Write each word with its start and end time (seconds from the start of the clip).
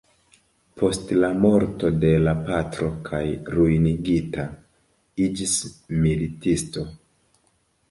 Post 0.81 1.11
la 1.23 1.27
morto 1.43 1.91
de 2.03 2.11
la 2.23 2.33
patro 2.47 2.89
kaj 3.11 3.21
ruinigita, 3.59 4.49
iĝis 5.29 5.55
militisto. 6.09 6.91